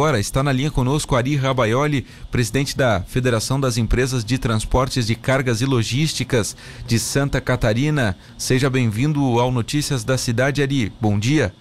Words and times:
Agora 0.00 0.20
está 0.20 0.44
na 0.44 0.52
linha 0.52 0.70
conosco 0.70 1.16
Ari 1.16 1.34
Rabaioli, 1.34 2.06
presidente 2.30 2.76
da 2.76 3.00
Federação 3.00 3.58
das 3.58 3.76
Empresas 3.76 4.24
de 4.24 4.38
Transportes 4.38 5.08
de 5.08 5.16
Cargas 5.16 5.60
e 5.60 5.66
Logísticas 5.66 6.56
de 6.86 7.00
Santa 7.00 7.40
Catarina. 7.40 8.16
Seja 8.36 8.70
bem-vindo 8.70 9.20
ao 9.40 9.50
Notícias 9.50 10.04
da 10.04 10.16
Cidade, 10.16 10.62
Ari. 10.62 10.92
Bom 11.00 11.18
dia. 11.18 11.52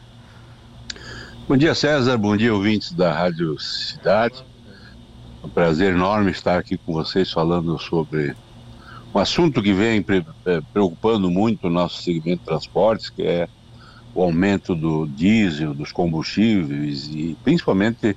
Bom 1.50 1.58
dia, 1.58 1.74
César. 1.74 2.16
Bom 2.16 2.38
dia, 2.38 2.54
ouvintes 2.54 2.92
da 2.92 3.12
Rádio 3.12 3.60
Cidade. 3.60 4.46
É 5.42 5.48
um 5.48 5.50
prazer 5.50 5.96
enorme 5.96 6.30
estar 6.30 6.60
aqui 6.60 6.78
com 6.78 6.94
vocês 6.94 7.32
falando 7.32 7.80
sobre 7.80 8.36
um 9.16 9.18
assunto 9.18 9.64
que 9.64 9.74
vem 9.74 10.06
é, 10.46 10.62
preocupando 10.72 11.32
muito 11.32 11.66
o 11.66 11.72
nosso 11.72 12.04
segmento 12.04 12.42
de 12.42 12.46
transportes, 12.46 13.10
que 13.10 13.24
é 13.24 13.50
o 14.14 14.22
aumento 14.22 14.76
do 14.76 15.08
diesel, 15.08 15.74
dos 15.74 15.92
combustíveis 15.92 17.08
e 17.08 17.36
principalmente 17.44 18.16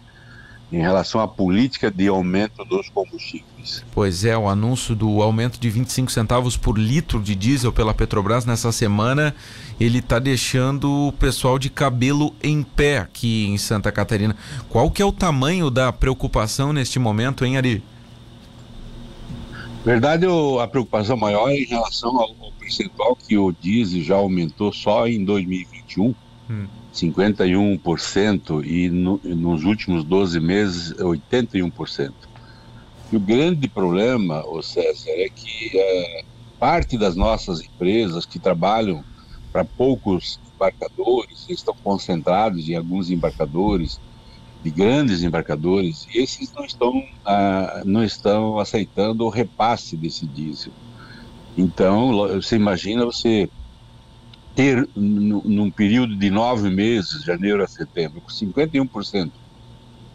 em 0.73 0.80
relação 0.80 1.21
à 1.21 1.27
política 1.27 1.91
de 1.91 2.07
aumento 2.07 2.65
dos 2.65 2.88
combustíveis. 2.88 3.84
Pois 3.92 4.24
é, 4.24 4.37
o 4.37 4.48
anúncio 4.48 4.95
do 4.95 5.20
aumento 5.20 5.59
de 5.59 5.69
25 5.69 6.10
centavos 6.10 6.56
por 6.56 6.79
litro 6.79 7.20
de 7.20 7.34
diesel 7.34 7.73
pela 7.73 7.93
Petrobras 7.93 8.45
nessa 8.45 8.70
semana, 8.70 9.34
ele 9.80 9.98
está 9.98 10.19
deixando 10.19 11.09
o 11.09 11.12
pessoal 11.12 11.59
de 11.59 11.69
cabelo 11.69 12.34
em 12.43 12.62
pé 12.62 12.98
aqui 12.98 13.46
em 13.46 13.59
Santa 13.59 13.91
Catarina. 13.91 14.37
Qual 14.69 14.91
que 14.91 15.02
é 15.02 15.05
o 15.05 15.12
tamanho 15.12 15.70
da 15.70 15.93
preocupação 15.93 16.73
neste 16.73 16.98
momento, 16.98 17.45
hein, 17.45 17.57
Ari? 17.57 17.82
Verdade, 19.84 20.27
a 20.62 20.66
preocupação 20.68 21.16
maior 21.16 21.48
é 21.48 21.57
em 21.57 21.65
relação 21.65 22.16
ao, 22.16 22.34
percentual 22.60 23.16
que 23.16 23.37
o 23.37 23.51
diesel 23.51 24.02
já 24.02 24.15
aumentou 24.15 24.73
só 24.73 25.09
em 25.09 25.24
2021. 25.24 26.15
Hum 26.48 26.80
51% 26.93 28.65
e 28.65 28.91
no, 28.91 29.21
nos 29.25 29.65
últimos 29.65 30.05
12 30.05 30.41
meses 30.41 30.93
81%. 30.95 32.13
E 33.13 33.16
o 33.16 33.21
grande 33.21 33.69
problema, 33.69 34.45
o 34.47 34.63
César, 34.63 35.10
é 35.10 35.29
que 35.29 35.71
é, 35.74 36.24
parte 36.59 36.97
das 36.97 37.16
nossas 37.16 37.60
empresas 37.60 38.24
que 38.24 38.38
trabalham 38.38 39.05
para 39.52 39.65
poucos 39.65 40.38
embarcadores, 40.55 41.47
estão 41.49 41.74
concentrados 41.82 42.69
em 42.69 42.77
alguns 42.77 43.10
embarcadores, 43.10 44.01
de 44.63 44.71
grandes 44.71 45.23
embarcadores, 45.23 46.07
e 46.15 46.19
esses 46.19 46.52
não 46.52 46.65
estão, 46.65 47.02
ah, 47.25 47.82
não 47.85 48.04
estão 48.04 48.59
aceitando 48.59 49.25
o 49.25 49.30
repasse 49.30 49.97
desse 49.97 50.27
diesel. 50.27 50.73
Então, 51.57 52.29
você 52.35 52.57
imagina 52.57 53.04
você 53.04 53.49
ter, 54.61 54.87
num 54.95 55.71
período 55.71 56.15
de 56.15 56.29
nove 56.29 56.69
meses, 56.69 57.25
janeiro 57.25 57.65
a 57.65 57.66
setembro, 57.66 58.21
51% 58.29 59.30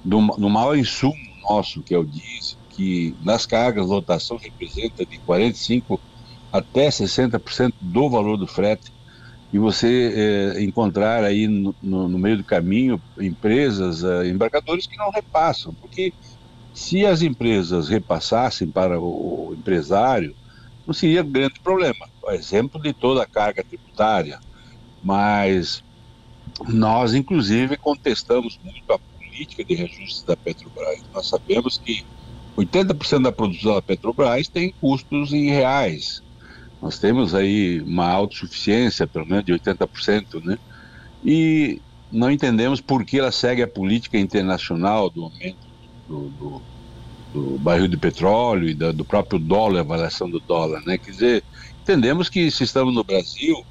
do, 0.03 0.21
maior 0.21 0.77
insumo 0.77 1.15
nosso, 1.49 1.81
que 1.81 1.95
é 1.95 1.97
o 1.97 2.03
diesel, 2.03 2.59
que 2.69 3.15
nas 3.23 3.47
cargas 3.47 3.87
lotação 3.87 4.37
representa 4.37 5.03
de 5.03 5.17
45% 5.17 5.99
até 6.53 6.89
60% 6.89 7.73
do 7.81 8.07
valor 8.07 8.37
do 8.37 8.45
frete, 8.45 8.93
e 9.51 9.57
você 9.57 10.53
é, 10.55 10.63
encontrar 10.63 11.23
aí 11.23 11.47
no, 11.47 11.75
no, 11.81 12.07
no, 12.07 12.19
meio 12.19 12.37
do 12.37 12.43
caminho 12.43 13.01
empresas, 13.19 14.03
é, 14.03 14.27
embarcadores 14.27 14.85
que 14.85 14.95
não 14.95 15.09
repassam, 15.09 15.73
porque 15.73 16.13
se 16.71 17.03
as 17.03 17.23
empresas 17.23 17.89
repassassem 17.89 18.67
para 18.67 18.99
o, 18.99 19.49
o 19.49 19.53
empresário, 19.55 20.35
não 20.85 20.93
seria 20.93 21.23
grande 21.23 21.59
problema. 21.61 22.07
Exemplo 22.33 22.81
de 22.81 22.93
toda 22.93 23.23
a 23.23 23.27
carga 23.27 23.63
tributária, 23.63 24.39
mas 25.01 25.83
nós, 26.67 27.13
inclusive, 27.13 27.77
contestamos 27.77 28.57
muito 28.63 28.91
a 28.91 28.99
política 28.99 29.63
de 29.63 29.75
reajuste 29.75 30.25
da 30.25 30.35
Petrobras. 30.37 31.01
Nós 31.13 31.27
sabemos 31.27 31.77
que 31.77 32.03
80% 32.57 33.23
da 33.23 33.31
produção 33.31 33.75
da 33.75 33.81
Petrobras 33.81 34.47
tem 34.47 34.73
custos 34.79 35.33
em 35.33 35.49
reais. 35.49 36.21
Nós 36.81 36.99
temos 36.99 37.33
aí 37.33 37.81
uma 37.81 38.07
autossuficiência, 38.07 39.07
pelo 39.07 39.25
menos 39.25 39.45
de 39.45 39.53
80%, 39.53 40.43
né? 40.43 40.57
E 41.23 41.81
não 42.11 42.31
entendemos 42.31 42.79
por 42.81 43.05
que 43.05 43.19
ela 43.19 43.31
segue 43.31 43.61
a 43.63 43.67
política 43.67 44.17
internacional 44.17 45.09
do 45.09 45.23
aumento 45.23 45.67
do, 46.07 46.29
do 46.29 46.65
do 47.35 47.57
barril 47.59 47.87
de 47.87 47.97
petróleo 47.97 48.69
e 48.69 48.73
da, 48.73 48.91
do 48.91 49.03
próprio 49.03 49.37
dólar, 49.37 49.79
a 49.79 49.81
avaliação 49.81 50.29
do 50.29 50.39
dólar, 50.39 50.81
né? 50.85 50.97
Quer 50.97 51.11
dizer, 51.11 51.43
entendemos 51.81 52.29
que 52.29 52.49
se 52.49 52.63
estamos 52.63 52.95
no 52.95 53.03
Brasil, 53.03 53.65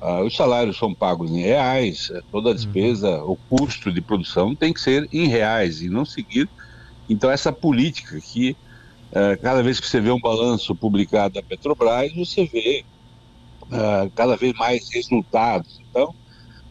ah, 0.00 0.22
os 0.22 0.34
salários 0.34 0.76
são 0.76 0.92
pagos 0.92 1.30
em 1.30 1.40
reais, 1.40 2.10
eh, 2.12 2.20
toda 2.32 2.48
a 2.48 2.50
uhum. 2.50 2.56
despesa, 2.56 3.22
uhum. 3.22 3.32
o 3.32 3.36
custo 3.48 3.92
de 3.92 4.00
produção 4.00 4.54
tem 4.54 4.72
que 4.72 4.80
ser 4.80 5.08
em 5.12 5.28
reais 5.28 5.80
e 5.80 5.88
não 5.88 6.04
seguir. 6.04 6.48
Então, 7.08 7.30
essa 7.30 7.52
política 7.52 8.20
que 8.20 8.56
ah, 9.14 9.36
cada 9.40 9.62
vez 9.62 9.78
que 9.78 9.86
você 9.86 10.00
vê 10.00 10.10
um 10.10 10.20
balanço 10.20 10.74
publicado 10.74 11.34
da 11.34 11.42
Petrobras, 11.42 12.12
você 12.14 12.44
vê 12.46 12.84
ah, 13.70 14.08
cada 14.14 14.36
vez 14.36 14.52
mais 14.54 14.90
resultados. 14.90 15.80
Então, 15.88 16.12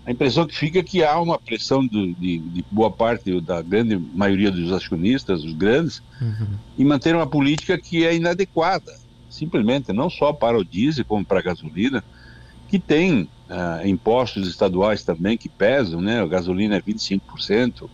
a 0.06 0.12
impressão 0.12 0.46
que 0.46 0.56
fica 0.56 0.80
é 0.80 0.84
que 0.84 1.03
há 1.03 1.19
uma 1.19 1.40
pressão 1.40 1.86
de, 1.86 2.14
de, 2.16 2.38
de 2.40 2.66
boa 2.69 2.91
parte 2.91 3.40
da 3.40 3.62
grande 3.62 3.97
maioria 3.97 4.52
dos 4.52 4.72
acionistas, 4.72 5.44
os 5.44 5.53
grandes, 5.53 6.02
uhum. 6.22 6.58
em 6.78 6.84
manter 6.84 7.16
uma 7.16 7.28
política 7.28 7.78
que 7.78 8.06
é 8.06 8.13
inadequada, 8.13 8.94
simplesmente, 9.30 9.94
não 9.94 10.09
só 10.09 10.34
para 10.34 10.58
o 10.58 10.63
diesel, 10.63 11.06
como 11.06 11.24
para 11.24 11.40
a 11.40 11.44
gasolina, 11.44 12.03
que 12.68 12.78
tem 12.78 13.30
uh, 13.50 13.88
impostos 13.88 14.47
estaduais 14.47 15.03
também 15.03 15.38
que 15.38 15.47
pesam, 15.47 16.02
né? 16.02 16.22
A 16.22 16.28
gasolina 16.28 16.75
é 16.75 16.81
25%, 16.81 17.90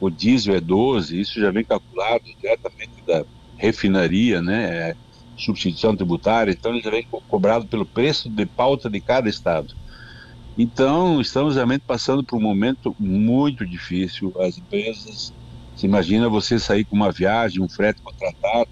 o 0.00 0.10
diesel 0.10 0.54
é 0.54 0.60
12%, 0.60 1.12
isso 1.12 1.40
já 1.40 1.50
vem 1.50 1.64
calculado 1.64 2.24
diretamente 2.40 2.92
da 3.06 3.24
refinaria, 3.56 4.42
né? 4.42 4.90
É 4.90 4.96
substituição 5.36 5.94
tributária, 5.94 6.50
então 6.50 6.72
ele 6.72 6.82
já 6.82 6.90
vem 6.90 7.04
co 7.04 7.20
cobrado 7.22 7.66
pelo 7.66 7.86
preço 7.86 8.28
de 8.28 8.44
pauta 8.44 8.90
de 8.90 9.00
cada 9.00 9.28
estado. 9.28 9.74
Então, 10.58 11.20
estamos 11.20 11.54
realmente 11.54 11.84
passando 11.86 12.24
por 12.24 12.36
um 12.38 12.42
momento 12.42 12.94
muito 12.98 13.64
difícil. 13.66 14.32
As 14.40 14.58
empresas, 14.58 15.32
se 15.74 15.86
imagina 15.86 16.28
você 16.28 16.58
sair 16.58 16.84
com 16.84 16.96
uma 16.96 17.12
viagem, 17.12 17.62
um 17.62 17.68
frete 17.70 18.02
contratado, 18.02 18.68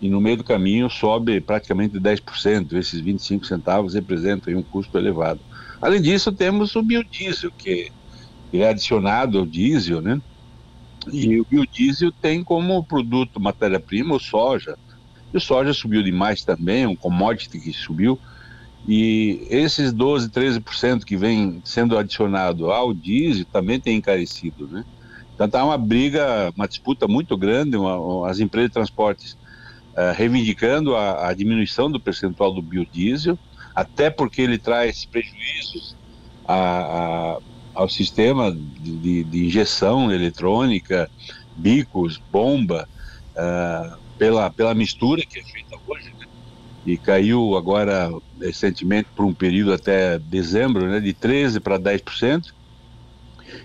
e 0.00 0.10
no 0.10 0.20
meio 0.20 0.38
do 0.38 0.44
caminho 0.44 0.90
sobe 0.90 1.40
praticamente 1.42 2.00
10%. 2.00 2.76
Esses 2.78 3.00
25 3.00 3.46
centavos 3.46 3.94
representam 3.94 4.54
um 4.56 4.64
custo 4.64 4.98
elevado. 4.98 5.44
Além 5.80 6.02
disso, 6.02 6.32
temos 6.34 6.76
o 6.76 6.82
biodiesel, 6.84 7.52
que 7.58 7.90
é 8.52 8.68
adicionado 8.68 9.38
ao 9.38 9.46
diesel, 9.46 10.02
né? 10.02 10.18
E 11.12 11.40
o 11.40 11.46
biodiesel 11.48 12.12
tem 12.20 12.44
como 12.44 12.84
produto 12.86 13.40
matéria-prima 13.40 14.14
o 14.16 14.20
soja. 14.20 14.76
E 15.32 15.36
o 15.36 15.40
soja 15.40 15.72
subiu 15.74 16.02
demais 16.02 16.42
também, 16.44 16.86
um 16.86 16.96
commodity 16.96 17.60
que 17.60 17.72
subiu. 17.72 18.20
E 18.88 19.46
esses 19.50 19.92
12, 19.92 20.30
13% 20.30 21.04
que 21.04 21.16
vem 21.16 21.60
sendo 21.64 21.98
adicionado 21.98 22.70
ao 22.70 22.94
diesel 22.94 23.44
também 23.52 23.78
tem 23.78 23.96
encarecido, 23.96 24.66
né? 24.66 24.84
Então 25.34 25.46
está 25.46 25.64
uma 25.64 25.78
briga, 25.78 26.52
uma 26.56 26.68
disputa 26.68 27.08
muito 27.08 27.36
grande, 27.36 27.76
uma, 27.76 28.28
as 28.28 28.40
empresas 28.40 28.70
de 28.70 28.74
transportes 28.74 29.32
uh, 29.92 30.14
reivindicando 30.14 30.94
a, 30.94 31.28
a, 31.28 31.34
diminuição 31.34 31.90
do 31.90 31.98
percentual 31.98 32.52
do 32.52 32.60
biodiesel, 32.60 33.38
até 33.74 34.10
porque 34.10 34.42
ele 34.42 34.58
traz 34.58 35.06
prejuízos 35.06 35.96
a, 36.46 36.54
a, 36.54 37.38
ao 37.74 37.88
sistema 37.88 38.52
de, 38.52 38.96
de, 38.98 39.24
de, 39.24 39.46
injeção 39.46 40.12
eletrônica, 40.12 41.10
bicos, 41.56 42.20
bomba, 42.30 42.86
uh, 43.32 43.96
pela, 44.18 44.50
pela 44.50 44.74
mistura 44.74 45.22
que 45.22 45.38
é 45.38 45.42
feita 45.42 45.76
hoje, 45.86 46.12
né? 46.18 46.26
E 46.86 46.96
caiu 46.96 47.56
agora 47.56 48.10
recentemente 48.40 49.08
por 49.14 49.24
um 49.24 49.34
período 49.34 49.72
até 49.72 50.18
dezembro, 50.18 50.88
né, 50.88 51.00
de 51.00 51.12
13% 51.12 51.60
para 51.60 51.78
10%, 51.78 52.52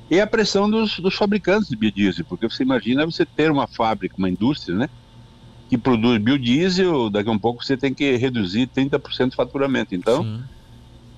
e 0.10 0.20
a 0.20 0.28
pressão 0.28 0.70
dos, 0.70 1.00
dos, 1.00 1.16
fabricantes 1.16 1.70
de 1.70 1.76
biodiesel, 1.76 2.26
porque 2.26 2.50
você 2.50 2.64
imagina 2.64 3.06
você 3.06 3.26
ter 3.26 3.52
uma 3.52 3.68
fábrica, 3.68 4.16
uma 4.18 4.30
indústria, 4.30 4.76
né, 4.76 4.90
que 5.70 5.78
produz 5.78 6.22
biodiesel, 6.22 7.10
daqui 7.10 7.30
a 7.30 7.32
um 7.32 7.40
pouco 7.40 7.64
você 7.64 7.78
tem 7.78 7.94
que 7.94 8.16
reduzir 8.18 8.68
30% 8.68 9.30
do 9.30 9.36
faturamento. 9.36 9.96
Então, 9.96 10.44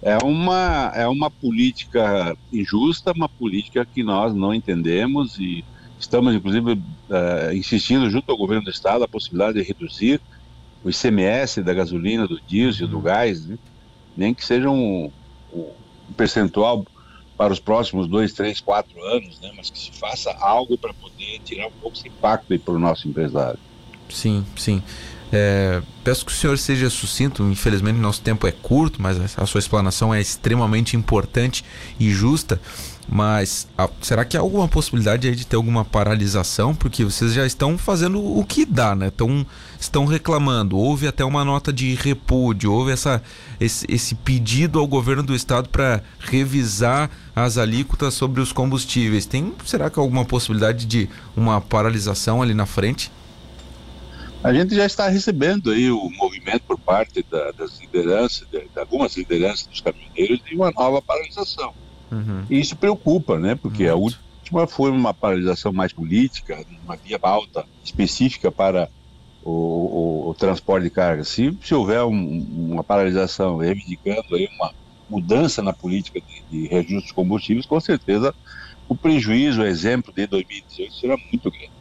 é 0.02 0.18
uma, 0.24 0.92
é 0.96 1.08
uma 1.08 1.30
política 1.30 2.38
injusta, 2.54 3.12
uma 3.12 3.28
política 3.28 3.86
que 3.86 4.04
nós 4.04 4.34
não 4.34 4.54
entendemos 4.54 5.38
e 5.38 5.66
estamos, 6.00 6.34
inclusive, 6.34 6.74
uh, 6.74 7.54
insistindo 7.54 8.10
junto 8.10 8.32
ao 8.32 8.38
governo 8.38 8.64
do 8.64 8.70
Estado 8.70 9.04
a 9.04 9.08
possibilidade 9.08 9.60
de 9.60 9.68
reduzir 9.68 10.22
o 10.84 10.90
ICMS 10.90 11.62
da 11.62 11.74
gasolina, 11.74 12.28
do 12.28 12.40
diesel, 12.42 12.88
do 12.88 13.00
gás, 13.00 13.46
né? 13.46 13.58
nem 14.16 14.34
que 14.34 14.46
seja 14.46 14.70
um, 14.70 15.12
um, 15.54 15.70
percentual 16.16 16.86
para 17.38 17.54
os 17.54 17.60
próximos 17.60 18.08
dois, 18.08 18.34
três, 18.34 18.60
quatro 18.60 19.02
anos, 19.04 19.40
né? 19.40 19.52
mas 19.56 19.70
que 19.70 19.78
se 19.78 19.92
faça 19.92 20.32
algo 20.40 20.78
para 20.78 20.94
poder 20.94 21.40
tirar 21.46 21.68
um 21.68 21.72
pouco 21.82 21.98
esse 21.98 22.08
impacto 22.08 22.58
para 22.60 22.74
o 22.74 22.80
nosso 22.80 23.08
empresário. 23.08 23.60
Sim, 24.10 24.46
sim. 24.56 24.82
É, 25.32 25.82
peço 26.04 26.26
que 26.26 26.32
o 26.32 26.36
senhor 26.36 26.58
seja 26.58 26.90
sucinto, 26.90 27.44
infelizmente 27.44 28.00
nosso 28.00 28.22
tempo 28.22 28.48
é 28.48 28.52
curto, 28.52 29.02
mas 29.02 29.38
a 29.38 29.46
sua 29.46 29.60
explanação 29.60 30.14
é 30.14 30.22
extremamente 30.22 30.96
importante 30.96 31.66
e 32.00 32.10
justa. 32.10 32.62
Mas 33.10 33.68
a, 33.78 33.90
será 34.02 34.26
que 34.26 34.36
há 34.36 34.42
alguma 34.42 34.68
possibilidade 34.68 35.28
aí 35.28 35.36
de 35.36 35.48
ter 35.48 35.56
alguma 35.56 35.86
paralisação? 35.86 36.76
Porque 36.76 37.06
vocês 37.06 37.34
já 37.34 37.46
estão 37.46 37.78
fazendo 37.78 38.22
o 38.22 38.44
que 38.44 38.66
dá, 38.66 38.94
né? 38.96 39.10
Tão, 39.10 39.46
estão 39.80 40.06
reclamando. 40.06 40.78
Houve 40.78 41.08
até 41.08 41.24
uma 41.24 41.46
nota 41.46 41.72
de 41.72 41.96
repúdio, 41.96 42.72
houve 42.72 42.92
essa, 42.92 43.24
esse, 43.60 43.86
esse 43.90 44.14
pedido 44.14 44.78
ao 44.78 44.86
governo 44.86 45.24
do 45.24 45.34
estado 45.34 45.70
para 45.70 46.04
revisar 46.20 47.10
as 47.34 47.58
alíquotas 47.58 48.14
sobre 48.14 48.42
os 48.42 48.52
combustíveis. 48.52 49.26
Tem, 49.26 49.54
será 49.66 49.90
que 49.90 49.98
há 49.98 50.02
alguma 50.02 50.26
possibilidade 50.26 50.86
de 50.86 51.10
uma 51.36 51.62
paralisação 51.62 52.42
ali 52.42 52.54
na 52.54 52.66
frente? 52.66 53.10
A 54.44 54.54
gente 54.54 54.76
já 54.76 54.86
está 54.86 55.08
recebendo 55.08 55.72
aí 55.72 55.90
o 55.90 56.10
movimento 56.12 56.62
por 56.68 56.78
parte 56.78 57.26
da, 57.32 57.52
das 57.52 57.80
lideranças, 57.80 58.48
de, 58.52 58.60
de 58.60 58.80
algumas 58.80 59.16
lideranças 59.16 59.66
dos 59.66 59.80
caminhoneiros, 59.82 60.42
de 60.44 60.56
uma 60.56 60.72
nova 60.72 61.02
paralisação. 61.02 61.74
Uhum. 62.12 62.44
E 62.50 62.60
isso 62.60 62.76
preocupa, 62.76 63.40
né? 63.40 63.56
Porque 63.56 63.84
Muito. 63.84 63.94
a 63.94 63.96
última 63.96 64.68
foi 64.68 64.92
uma 64.92 65.14
paralisação 65.14 65.74
mais 65.74 65.92
política, 65.92 66.66
uma 66.86 66.96
via 66.96 67.20
alta 67.22 67.66
específica 67.84 68.52
para 68.52 68.90
o, 69.44 69.52
o, 69.52 70.30
o 70.30 70.34
transporte 70.34 70.84
de 70.84 70.90
carga. 70.90 71.24
Se, 71.24 71.58
se 71.62 71.74
houver 71.74 72.04
um, 72.04 72.46
uma 72.72 72.84
paralisação 72.84 73.58
reivindicando 73.58 74.36
aí 74.36 74.50
uma 74.58 74.72
mudança 75.10 75.62
na 75.62 75.74
política 75.74 76.20
de, 76.20 76.44
de 76.50 76.68
reajuste 76.68 77.08
de 77.08 77.14
combustíveis, 77.14 77.66
com 77.66 77.80
certeza 77.80 78.34
o 78.90 78.96
prejuízo, 78.96 79.62
o 79.62 79.66
exemplo 79.66 80.14
de 80.14 80.28
2018 80.28 80.94
será 80.96 81.18
muito 81.32 81.52
grande. 81.52 81.72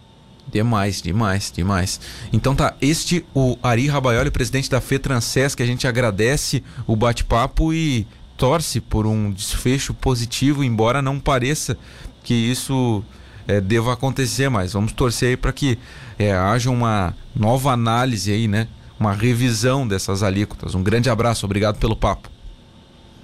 Demais, 0.49 1.03
demais, 1.03 1.53
demais. 1.55 2.01
Então 2.33 2.55
tá, 2.55 2.77
este 2.81 3.25
o 3.35 3.59
Ari 3.63 3.89
Rabaioli, 3.89 4.31
presidente 4.31 4.71
da 4.71 4.81
FETransés, 4.81 5.55
que 5.55 5.63
a 5.63 5.67
gente 5.67 5.89
agradece 5.89 6.63
o 6.87 6.95
bate-papo 6.95 7.73
e 7.73 8.07
torce 8.37 8.81
por 8.81 9.07
um 9.07 9.31
desfecho 9.31 9.95
positivo, 9.95 10.63
embora 10.63 11.01
não 11.01 11.19
pareça 11.19 11.77
que 12.23 12.35
isso 12.35 13.03
é, 13.47 13.61
deva 13.61 13.93
acontecer, 13.93 14.49
mas 14.49 14.73
vamos 14.73 14.93
torcer 14.93 15.31
aí 15.31 15.37
para 15.37 15.53
que 15.53 15.79
é, 16.19 16.33
haja 16.33 16.71
uma 16.71 17.15
nova 17.35 17.73
análise 17.73 18.33
aí, 18.33 18.49
né? 18.49 18.69
Uma 18.99 19.13
revisão 19.13 19.87
dessas 19.87 20.23
alíquotas. 20.23 20.75
Um 20.75 20.83
grande 20.83 21.09
abraço, 21.09 21.45
obrigado 21.47 21.79
pelo 21.79 21.95
papo. 21.95 22.31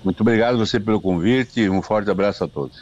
Muito 0.04 0.20
obrigado 0.20 0.58
você 0.58 0.78
pelo 0.78 1.00
convite 1.00 1.68
um 1.68 1.80
forte 1.80 2.10
abraço 2.10 2.44
a 2.44 2.48
todos. 2.48 2.70